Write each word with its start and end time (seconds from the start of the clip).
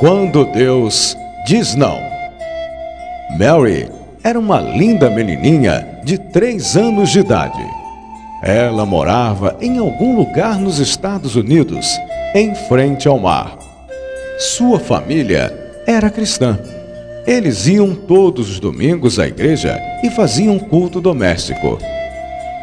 Quando 0.00 0.46
Deus 0.46 1.14
diz 1.44 1.74
não. 1.74 2.00
Mary 3.38 3.86
era 4.24 4.38
uma 4.38 4.58
linda 4.58 5.10
menininha 5.10 5.86
de 6.02 6.16
três 6.16 6.74
anos 6.74 7.10
de 7.10 7.18
idade. 7.18 7.62
Ela 8.42 8.86
morava 8.86 9.58
em 9.60 9.76
algum 9.76 10.16
lugar 10.16 10.58
nos 10.58 10.78
Estados 10.78 11.36
Unidos, 11.36 11.86
em 12.34 12.54
frente 12.54 13.06
ao 13.06 13.18
mar. 13.18 13.58
Sua 14.38 14.80
família 14.80 15.54
era 15.86 16.08
cristã. 16.08 16.58
Eles 17.26 17.66
iam 17.66 17.94
todos 17.94 18.48
os 18.48 18.58
domingos 18.58 19.18
à 19.18 19.28
igreja 19.28 19.78
e 20.02 20.08
faziam 20.08 20.58
culto 20.58 20.98
doméstico. 20.98 21.78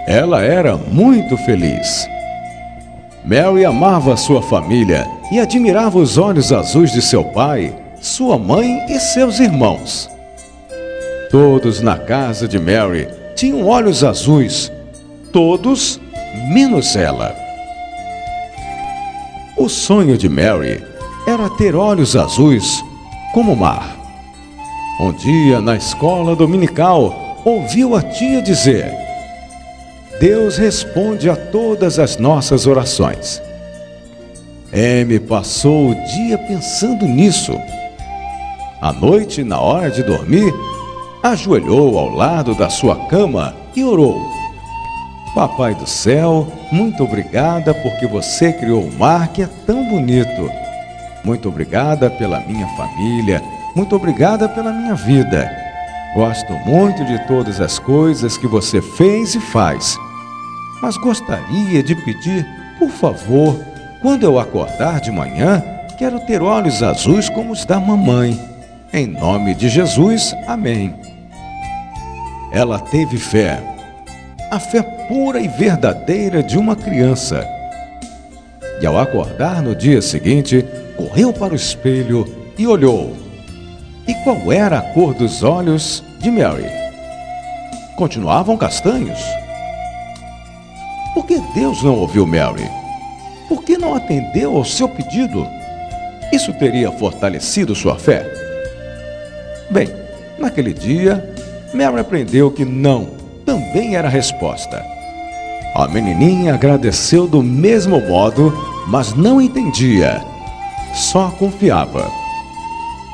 Ela 0.08 0.42
era 0.42 0.76
muito 0.76 1.38
feliz. 1.38 2.10
Mary 3.26 3.66
amava 3.66 4.16
sua 4.16 4.42
família 4.42 5.08
e 5.32 5.40
admirava 5.40 5.98
os 5.98 6.18
olhos 6.18 6.52
azuis 6.54 6.92
de 6.92 7.02
seu 7.02 7.24
pai, 7.24 7.76
sua 8.00 8.38
mãe 8.38 8.86
e 8.90 9.00
seus 9.00 9.40
irmãos. 9.40 10.10
Todos 11.30 11.82
na 11.82 11.98
casa 11.98 12.48
de 12.48 12.58
Mary 12.58 13.08
tinham 13.36 13.66
olhos 13.66 14.04
azuis, 14.04 14.72
todos 15.34 16.00
menos 16.54 16.96
ela. 16.96 17.36
O 19.58 19.68
sonho 19.68 20.18
de 20.18 20.30
Mary 20.30 20.82
era 21.28 21.50
ter 21.50 21.76
olhos 21.76 22.16
azuis 22.16 22.82
como 23.34 23.54
o 23.54 23.58
mar. 23.58 23.98
Um 25.00 25.12
dia, 25.12 25.60
na 25.60 25.76
escola 25.76 26.36
dominical, 26.36 27.38
ouviu 27.44 27.96
a 27.96 28.02
tia 28.02 28.42
dizer: 28.42 29.07
Deus 30.20 30.58
responde 30.58 31.30
a 31.30 31.36
todas 31.36 32.00
as 32.00 32.18
nossas 32.18 32.66
orações. 32.66 33.40
M 34.74 35.20
passou 35.20 35.92
o 35.92 35.96
dia 36.08 36.38
pensando 36.40 37.06
nisso. 37.06 37.56
À 38.82 38.92
noite, 38.92 39.44
na 39.44 39.60
hora 39.60 39.92
de 39.92 40.02
dormir, 40.02 40.52
ajoelhou 41.22 42.00
ao 42.00 42.10
lado 42.10 42.56
da 42.56 42.68
sua 42.68 42.96
cama 43.08 43.54
e 43.76 43.84
orou. 43.84 44.20
Papai 45.36 45.76
do 45.76 45.88
céu, 45.88 46.48
muito 46.72 47.04
obrigada 47.04 47.72
porque 47.76 48.08
você 48.08 48.52
criou 48.52 48.82
o 48.82 48.94
mar 48.98 49.28
que 49.28 49.44
é 49.44 49.50
tão 49.68 49.88
bonito. 49.88 50.50
Muito 51.24 51.48
obrigada 51.48 52.10
pela 52.10 52.40
minha 52.40 52.68
família, 52.70 53.44
muito 53.76 53.96
obrigada 53.96 54.50
pela 54.50 54.74
minha 54.74 54.96
vida. 54.96 55.48
Gosto 56.16 56.54
muito 56.66 57.06
de 57.06 57.20
todas 57.28 57.62
as 57.62 57.78
coisas 57.78 58.36
que 58.36 58.48
você 58.48 58.82
fez 58.82 59.36
e 59.36 59.40
faz 59.40 59.96
mas 60.82 60.98
gostaria 60.98 61.82
de 61.82 61.96
pedir, 61.96 62.46
por 62.78 62.90
favor, 62.90 63.60
quando 64.02 64.24
eu 64.24 64.40
acordar 64.40 65.02
de 65.02 65.12
manhã, 65.12 65.64
quero 65.98 66.20
ter 66.20 66.42
olhos 66.42 66.84
azuis 66.84 67.30
como 67.30 67.52
os 67.52 67.66
da 67.66 67.80
mamãe. 67.80 68.40
Em 68.94 69.08
nome 69.08 69.56
de 69.56 69.70
Jesus, 69.70 70.36
amém. 70.48 70.96
Ela 72.52 72.80
teve 72.80 73.18
fé, 73.18 73.62
a 74.50 74.60
fé 74.60 74.82
pura 74.82 75.40
e 75.40 75.48
verdadeira 75.48 76.42
de 76.42 76.58
uma 76.58 76.76
criança. 76.76 77.46
E 78.80 78.86
ao 78.86 78.98
acordar 78.98 79.62
no 79.62 79.76
dia 79.76 80.02
seguinte, 80.02 80.64
correu 80.96 81.34
para 81.34 81.54
o 81.54 81.56
espelho 81.56 82.26
e 82.58 82.68
olhou. 82.68 83.16
E 84.08 84.14
qual 84.24 84.52
era 84.52 84.78
a 84.78 84.82
cor 84.94 85.14
dos 85.14 85.44
olhos 85.44 86.04
de 86.20 86.32
Mary? 86.32 86.66
Continuavam 87.98 88.56
castanhos. 88.56 89.20
Por 91.18 91.26
que 91.26 91.40
Deus 91.56 91.82
não 91.82 91.96
ouviu 91.96 92.28
Mary? 92.28 92.70
Por 93.50 93.64
que 93.64 93.76
não 93.76 93.96
atendeu 93.96 94.56
ao 94.56 94.64
seu 94.64 94.88
pedido? 94.88 95.48
Isso 96.32 96.54
teria 96.54 96.92
fortalecido 96.92 97.74
sua 97.74 97.96
fé? 97.96 98.24
Bem, 99.68 99.90
naquele 100.38 100.76
dia, 100.76 101.28
Mary 101.74 102.00
aprendeu 102.00 102.52
que 102.52 102.64
não 102.64 103.10
também 103.44 103.96
era 103.96 104.08
a 104.08 104.12
resposta. 104.12 104.86
A 105.74 105.88
menininha 105.88 106.54
agradeceu 106.54 107.28
do 107.28 107.42
mesmo 107.42 108.00
modo, 108.00 108.54
mas 108.86 109.16
não 109.16 109.42
entendia, 109.42 110.22
só 110.94 111.32
confiava. 111.32 112.12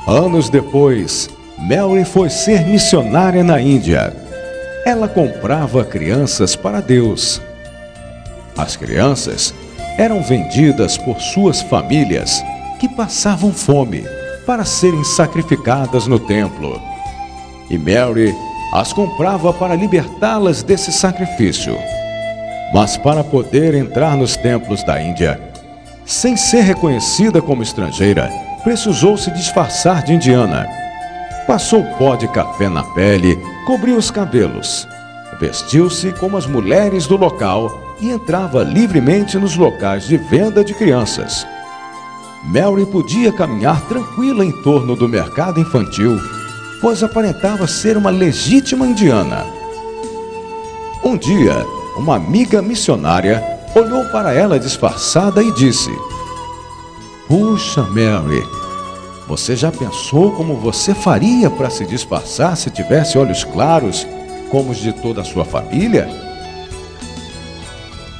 Anos 0.06 0.50
depois, 0.50 1.30
Mary 1.56 2.04
foi 2.04 2.28
ser 2.28 2.66
missionária 2.66 3.42
na 3.42 3.58
Índia. 3.62 4.14
Ela 4.84 5.08
comprava 5.08 5.82
crianças 5.86 6.54
para 6.54 6.82
Deus 6.82 7.40
as 8.56 8.76
crianças 8.76 9.54
eram 9.98 10.22
vendidas 10.22 10.96
por 10.96 11.20
suas 11.20 11.62
famílias 11.62 12.42
que 12.78 12.88
passavam 12.88 13.52
fome 13.52 14.04
para 14.46 14.64
serem 14.64 15.02
sacrificadas 15.04 16.06
no 16.06 16.18
templo. 16.18 16.80
E 17.70 17.78
Mary 17.78 18.34
as 18.72 18.92
comprava 18.92 19.52
para 19.52 19.74
libertá-las 19.74 20.62
desse 20.62 20.92
sacrifício. 20.92 21.76
Mas 22.72 22.96
para 22.96 23.22
poder 23.22 23.74
entrar 23.74 24.16
nos 24.16 24.36
templos 24.36 24.82
da 24.82 25.00
Índia, 25.00 25.40
sem 26.04 26.36
ser 26.36 26.62
reconhecida 26.62 27.40
como 27.40 27.62
estrangeira, 27.62 28.30
precisou 28.62 29.16
se 29.16 29.30
disfarçar 29.30 30.02
de 30.02 30.12
indiana. 30.12 30.66
Passou 31.46 31.84
pó 31.98 32.16
de 32.16 32.26
café 32.28 32.68
na 32.68 32.82
pele, 32.82 33.38
cobriu 33.66 33.96
os 33.96 34.10
cabelos, 34.10 34.88
vestiu-se 35.38 36.12
como 36.12 36.36
as 36.36 36.46
mulheres 36.46 37.06
do 37.06 37.16
local 37.16 37.83
e 38.04 38.10
entrava 38.10 38.62
livremente 38.62 39.38
nos 39.38 39.56
locais 39.56 40.06
de 40.06 40.18
venda 40.18 40.62
de 40.62 40.74
crianças. 40.74 41.46
Mary 42.44 42.84
podia 42.84 43.32
caminhar 43.32 43.80
tranquila 43.88 44.44
em 44.44 44.52
torno 44.62 44.94
do 44.94 45.08
mercado 45.08 45.58
infantil, 45.58 46.20
pois 46.82 47.02
aparentava 47.02 47.66
ser 47.66 47.96
uma 47.96 48.10
legítima 48.10 48.86
indiana. 48.86 49.46
Um 51.02 51.16
dia, 51.16 51.64
uma 51.96 52.16
amiga 52.16 52.60
missionária 52.60 53.42
olhou 53.74 54.04
para 54.06 54.34
ela 54.34 54.60
disfarçada 54.60 55.42
e 55.42 55.50
disse: 55.52 55.90
Puxa, 57.26 57.82
Mary, 57.84 58.46
você 59.26 59.56
já 59.56 59.72
pensou 59.72 60.32
como 60.32 60.56
você 60.56 60.94
faria 60.94 61.48
para 61.48 61.70
se 61.70 61.86
disfarçar 61.86 62.54
se 62.54 62.70
tivesse 62.70 63.16
olhos 63.16 63.44
claros, 63.44 64.06
como 64.50 64.72
os 64.72 64.76
de 64.76 64.92
toda 64.92 65.22
a 65.22 65.24
sua 65.24 65.46
família? 65.46 66.23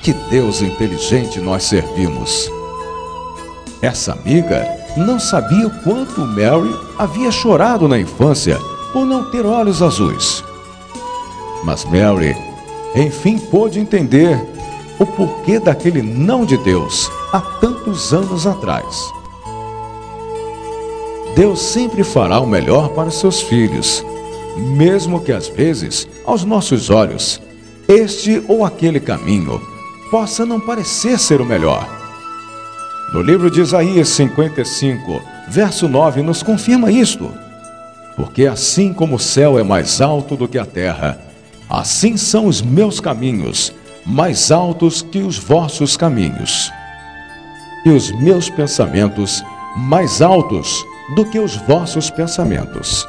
Que 0.05 0.13
Deus 0.13 0.61
inteligente 0.61 1.41
nós 1.41 1.63
servimos. 1.63 2.51
Essa 3.81 4.13
amiga 4.13 4.69
não 4.99 5.19
sabia 5.19 5.67
o 5.67 5.83
quanto 5.83 6.21
Mary 6.21 6.79
havia 6.99 7.31
chorado 7.31 7.89
na 7.89 7.99
infância 7.99 8.59
por 8.93 9.07
não 9.07 9.31
ter 9.31 9.47
olhos 9.47 9.81
azuis. 9.81 10.45
Mas 11.65 11.87
Mary, 11.87 12.37
enfim, 12.95 13.39
pôde 13.39 13.81
entender 13.81 14.39
o 14.99 15.07
porquê 15.07 15.59
daquele 15.59 16.03
não 16.03 16.45
de 16.45 16.59
Deus 16.59 17.11
há 17.33 17.41
tantos 17.41 18.13
anos 18.13 18.47
atrás. 18.47 19.11
Deus 21.35 21.61
sempre 21.63 22.05
fará 22.05 22.41
o 22.41 22.47
melhor 22.47 22.91
para 22.91 23.11
seus 23.11 23.41
filhos, 23.41 24.05
mesmo 24.55 25.23
que 25.23 25.33
às 25.33 25.49
vezes, 25.49 26.07
aos 26.27 26.45
nossos 26.45 26.91
olhos, 26.91 27.41
este 27.89 28.45
ou 28.47 28.67
aquele 28.67 29.01
caminho 29.01 29.73
possa 30.11 30.45
não 30.45 30.61
parecer 30.61 31.19
ser 31.19 31.41
o 31.41 31.45
melhor. 31.45 31.89
No 33.13 33.23
livro 33.23 33.51
de 33.51 33.61
Isaías 33.61 34.09
55, 34.09 35.23
verso 35.49 35.89
9, 35.89 36.23
nos 36.23 36.43
confirma 36.43 36.91
isto. 36.91 37.33
Porque 38.17 38.47
assim 38.47 38.93
como 38.93 39.17
o 39.17 39.21
céu 39.21 39.59
é 39.59 39.63
mais 39.63 40.01
alto 40.01 40.37
do 40.37 40.49
que 40.49 40.59
a 40.59 40.67
terra, 40.67 41.19
assim 41.69 42.17
são 42.17 42.47
os 42.47 42.63
meus 42.63 43.01
caminhos, 43.01 43.73
mais 44.07 44.51
altos 44.51 45.03
que 45.03 45.19
os 45.19 45.39
vossos 45.39 45.97
caminhos, 45.97 46.71
e 47.85 47.91
os 47.91 48.11
meus 48.21 48.49
pensamentos 48.51 49.43
mais 49.77 50.23
altos 50.23 50.85
do 51.15 51.25
que 51.25 51.39
os 51.39 51.57
vossos 51.57 52.11
pensamentos. 52.11 53.07